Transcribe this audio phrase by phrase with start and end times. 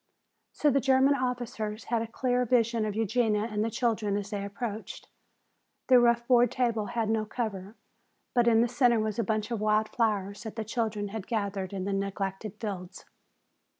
[0.51, 4.43] So the German soldiers had a clear vision of Eugenia and the children as they
[4.43, 5.07] approached.
[5.89, 7.75] The rough board table had no cover,
[8.33, 11.71] but in the center was a bunch of wild flowers that the children had gathered
[11.71, 13.05] in the neglected fields.